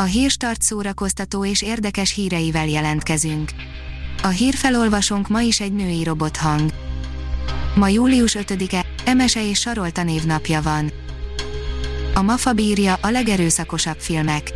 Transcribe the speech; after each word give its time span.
A 0.00 0.04
hírstart 0.04 0.62
szórakoztató 0.62 1.44
és 1.44 1.62
érdekes 1.62 2.14
híreivel 2.14 2.66
jelentkezünk. 2.66 3.50
A 4.22 4.28
hírfelolvasónk 4.28 5.28
ma 5.28 5.40
is 5.40 5.60
egy 5.60 5.72
női 5.72 6.04
robothang. 6.04 6.70
Ma 7.74 7.88
július 7.88 8.36
5-e, 8.38 8.86
Emese 9.04 9.48
és 9.48 9.58
Sarolta 9.58 10.02
névnapja 10.02 10.62
van. 10.62 10.92
A 12.14 12.22
MAFA 12.22 12.52
bírja 12.52 12.98
a 13.00 13.10
legerőszakosabb 13.10 13.98
filmek. 13.98 14.52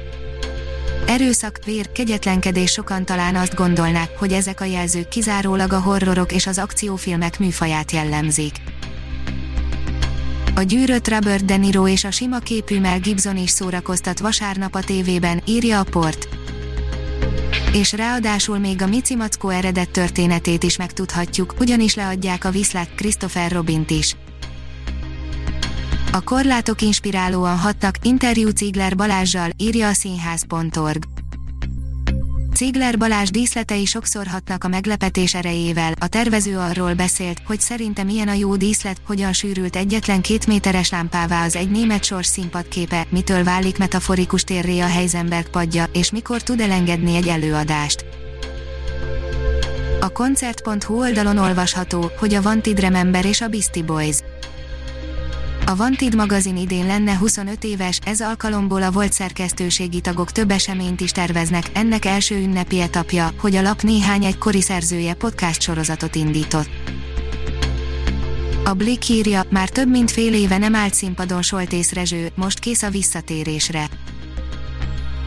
Erőszak, 1.06 1.58
vér, 1.64 1.92
kegyetlenkedés 1.92 2.70
sokan 2.70 3.04
talán 3.04 3.34
azt 3.34 3.54
gondolnák, 3.54 4.18
hogy 4.18 4.32
ezek 4.32 4.60
a 4.60 4.64
jelzők 4.64 5.08
kizárólag 5.08 5.72
a 5.72 5.80
horrorok 5.80 6.32
és 6.32 6.46
az 6.46 6.58
akciófilmek 6.58 7.38
műfaját 7.38 7.92
jellemzik. 7.92 8.54
A 10.54 10.62
gyűrött 10.62 11.08
Robert 11.08 11.44
De 11.44 11.56
Niro 11.56 11.88
és 11.88 12.04
a 12.04 12.10
sima 12.10 12.38
képű 12.38 12.80
Mel 12.80 12.98
Gibson 12.98 13.36
is 13.36 13.50
szórakoztat 13.50 14.18
vasárnap 14.18 14.74
a 14.74 14.80
tévében, 14.80 15.42
írja 15.46 15.80
a 15.80 15.84
port. 15.90 16.28
És 17.72 17.92
ráadásul 17.92 18.58
még 18.58 18.82
a 18.82 18.86
Mici 18.86 19.14
Mackó 19.14 19.48
eredet 19.48 19.90
történetét 19.90 20.62
is 20.62 20.76
megtudhatjuk, 20.76 21.54
ugyanis 21.60 21.94
leadják 21.94 22.44
a 22.44 22.50
viszlát 22.50 22.94
Christopher 22.94 23.52
Robint 23.52 23.90
is. 23.90 24.16
A 26.12 26.20
korlátok 26.20 26.82
inspirálóan 26.82 27.58
hatnak, 27.58 27.94
interjú 28.02 28.48
Cigler 28.48 28.96
Balázsjal, 28.96 29.50
írja 29.56 29.88
a 29.88 29.92
színház.org. 29.92 31.21
Cigler 32.54 32.98
Balázs 32.98 33.30
díszletei 33.30 33.84
sokszor 33.84 34.26
hatnak 34.26 34.64
a 34.64 34.68
meglepetés 34.68 35.34
erejével, 35.34 35.92
a 36.00 36.08
tervező 36.08 36.58
arról 36.58 36.94
beszélt, 36.94 37.40
hogy 37.46 37.60
szerinte 37.60 38.02
milyen 38.02 38.28
a 38.28 38.32
jó 38.32 38.56
díszlet, 38.56 39.00
hogyan 39.06 39.32
sűrült 39.32 39.76
egyetlen 39.76 40.20
két 40.20 40.46
méteres 40.46 40.90
lámpává 40.90 41.44
az 41.44 41.56
egy 41.56 41.70
német 41.70 42.04
sors 42.04 42.26
színpadképe, 42.26 43.06
mitől 43.10 43.44
válik 43.44 43.78
metaforikus 43.78 44.42
térré 44.42 44.78
a 44.78 44.86
Heisenberg 44.86 45.48
padja, 45.48 45.84
és 45.92 46.10
mikor 46.10 46.42
tud 46.42 46.60
elengedni 46.60 47.16
egy 47.16 47.28
előadást. 47.28 48.04
A 50.00 50.08
koncert.hu 50.08 50.98
oldalon 50.98 51.38
olvasható, 51.38 52.10
hogy 52.18 52.34
a 52.34 52.40
Wanted 52.40 52.80
Remember 52.80 53.24
és 53.24 53.40
a 53.40 53.48
Beastie 53.48 53.82
Boys 53.82 54.16
a 55.72 55.76
Vantid 55.76 56.14
magazin 56.14 56.56
idén 56.56 56.86
lenne 56.86 57.16
25 57.16 57.64
éves, 57.64 57.98
ez 58.04 58.20
alkalomból 58.20 58.82
a 58.82 58.90
volt 58.90 59.12
szerkesztőségi 59.12 60.00
tagok 60.00 60.32
több 60.32 60.50
eseményt 60.50 61.00
is 61.00 61.10
terveznek, 61.10 61.64
ennek 61.72 62.04
első 62.04 62.36
ünnepi 62.36 62.80
etapja, 62.80 63.30
hogy 63.40 63.56
a 63.56 63.62
lap 63.62 63.82
néhány 63.82 64.24
egykori 64.24 64.60
szerzője 64.60 65.14
podcast 65.14 65.60
sorozatot 65.60 66.14
indított. 66.14 66.68
A 68.64 68.72
Blick 68.72 69.08
írja, 69.08 69.42
már 69.50 69.68
több 69.68 69.88
mint 69.88 70.10
fél 70.10 70.34
éve 70.34 70.58
nem 70.58 70.74
állt 70.74 70.94
színpadon 70.94 71.42
Soltész 71.42 71.92
Rezső, 71.92 72.32
most 72.34 72.58
kész 72.58 72.82
a 72.82 72.90
visszatérésre. 72.90 73.88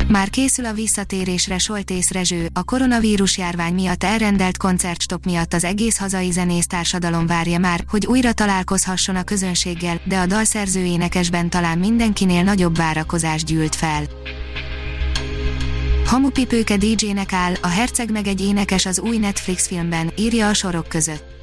Már 0.07 0.29
készül 0.29 0.65
a 0.65 0.73
visszatérésre 0.73 1.57
Soltész 1.57 2.11
Rezső, 2.11 2.49
a 2.53 2.63
koronavírus 2.63 3.37
járvány 3.37 3.73
miatt 3.73 4.03
elrendelt 4.03 4.57
koncertstop 4.57 5.25
miatt 5.25 5.53
az 5.53 5.63
egész 5.63 5.97
hazai 5.97 6.31
társadalom 6.67 7.25
várja 7.25 7.59
már, 7.59 7.83
hogy 7.87 8.05
újra 8.05 8.33
találkozhasson 8.33 9.15
a 9.15 9.23
közönséggel, 9.23 10.01
de 10.05 10.17
a 10.17 10.25
dalszerző 10.25 10.83
énekesben 10.83 11.49
talán 11.49 11.77
mindenkinél 11.77 12.43
nagyobb 12.43 12.75
várakozás 12.75 13.43
gyűlt 13.43 13.75
fel. 13.75 14.03
Hamupipőke 16.05 16.77
DJ-nek 16.77 17.33
áll, 17.33 17.53
a 17.61 17.67
herceg 17.67 18.11
meg 18.11 18.27
egy 18.27 18.41
énekes 18.41 18.85
az 18.85 18.99
új 18.99 19.17
Netflix 19.17 19.67
filmben, 19.67 20.11
írja 20.15 20.47
a 20.47 20.53
sorok 20.53 20.87
között. 20.87 21.34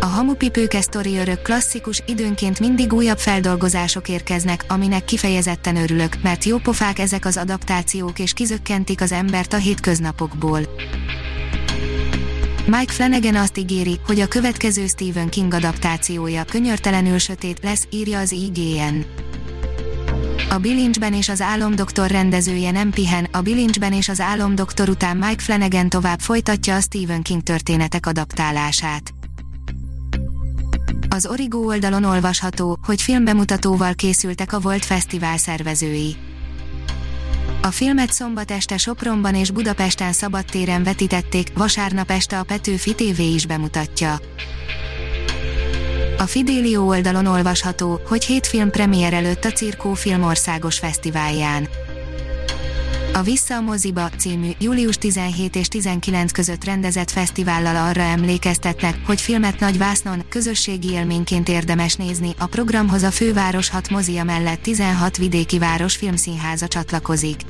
A 0.00 0.06
hamupipőke 0.06 0.80
sztori 0.80 1.16
örök 1.16 1.42
klasszikus, 1.42 2.02
időnként 2.06 2.60
mindig 2.60 2.92
újabb 2.92 3.18
feldolgozások 3.18 4.08
érkeznek, 4.08 4.64
aminek 4.68 5.04
kifejezetten 5.04 5.76
örülök, 5.76 6.16
mert 6.22 6.44
jópofák 6.44 6.98
ezek 6.98 7.24
az 7.24 7.36
adaptációk 7.36 8.18
és 8.18 8.32
kizökkentik 8.32 9.00
az 9.00 9.12
embert 9.12 9.52
a 9.52 9.56
hétköznapokból. 9.56 10.60
Mike 12.66 12.92
Flanagan 12.92 13.34
azt 13.34 13.58
ígéri, 13.58 14.00
hogy 14.06 14.20
a 14.20 14.28
következő 14.28 14.86
Stephen 14.86 15.28
King 15.28 15.54
adaptációja 15.54 16.44
könyörtelenül 16.44 17.18
sötét 17.18 17.58
lesz, 17.62 17.86
írja 17.90 18.18
az 18.18 18.32
IGN. 18.32 19.04
A 20.50 20.58
Bilincsben 20.58 21.14
és 21.14 21.28
az 21.28 21.40
Álomdoktor 21.40 22.10
rendezője 22.10 22.70
nem 22.70 22.90
pihen, 22.90 23.28
a 23.32 23.40
Bilincsben 23.40 23.92
és 23.92 24.08
az 24.08 24.20
Álomdoktor 24.20 24.88
után 24.88 25.16
Mike 25.16 25.42
Flanagan 25.42 25.88
tovább 25.88 26.20
folytatja 26.20 26.76
a 26.76 26.80
Stephen 26.80 27.22
King 27.22 27.42
történetek 27.42 28.06
adaptálását. 28.06 29.17
Az 31.10 31.26
Origo 31.26 31.58
oldalon 31.58 32.04
olvasható, 32.04 32.78
hogy 32.86 33.02
filmbemutatóval 33.02 33.94
készültek 33.94 34.52
a 34.52 34.60
Volt 34.60 34.84
Fesztivál 34.84 35.36
szervezői. 35.36 36.16
A 37.62 37.70
filmet 37.70 38.12
szombat 38.12 38.50
este 38.50 38.76
Sopronban 38.76 39.34
és 39.34 39.50
Budapesten 39.50 40.12
szabadtéren 40.12 40.82
vetítették, 40.82 41.52
vasárnap 41.54 42.10
este 42.10 42.38
a 42.38 42.42
Petőfi 42.42 42.94
TV 42.94 43.18
is 43.20 43.46
bemutatja. 43.46 44.20
A 46.18 46.22
Fidelio 46.22 46.82
oldalon 46.82 47.26
olvasható, 47.26 48.00
hogy 48.06 48.24
hét 48.24 48.46
film 48.46 48.70
premier 48.70 49.12
előtt 49.12 49.44
a 49.44 49.52
Cirkó 49.52 49.94
Film 49.94 50.22
Országos 50.22 50.78
Fesztiválján. 50.78 51.68
A 53.12 53.22
Vissza 53.22 53.54
a 53.54 53.60
moziba 53.60 54.10
című 54.16 54.50
július 54.58 54.96
17 54.96 55.56
és 55.56 55.68
19 55.68 56.32
között 56.32 56.64
rendezett 56.64 57.10
fesztivállal 57.10 57.76
arra 57.76 58.02
emlékeztetnek, 58.02 58.98
hogy 59.06 59.20
filmet 59.20 59.60
nagy 59.60 59.78
vásznon, 59.78 60.24
közösségi 60.28 60.90
élményként 60.90 61.48
érdemes 61.48 61.94
nézni. 61.94 62.34
A 62.38 62.46
programhoz 62.46 63.02
a 63.02 63.10
főváros 63.10 63.68
6 63.68 63.90
mozia 63.90 64.24
mellett 64.24 64.62
16 64.62 65.16
vidéki 65.16 65.58
város 65.58 65.96
filmszínháza 65.96 66.68
csatlakozik. 66.68 67.40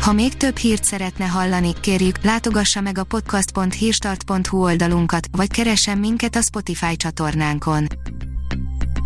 Ha 0.00 0.12
még 0.12 0.36
több 0.36 0.56
hírt 0.56 0.84
szeretne 0.84 1.24
hallani, 1.24 1.72
kérjük, 1.80 2.24
látogassa 2.24 2.80
meg 2.80 2.98
a 2.98 3.04
podcast.hírstart.hu 3.04 4.62
oldalunkat, 4.62 5.26
vagy 5.32 5.50
keressen 5.50 5.98
minket 5.98 6.36
a 6.36 6.42
Spotify 6.42 6.96
csatornánkon 6.96 7.86